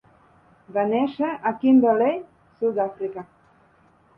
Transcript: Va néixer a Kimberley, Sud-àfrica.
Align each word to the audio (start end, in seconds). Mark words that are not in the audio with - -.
Va 0.77 0.85
néixer 0.93 1.29
a 1.49 1.53
Kimberley, 1.65 2.17
Sud-àfrica. 2.63 3.29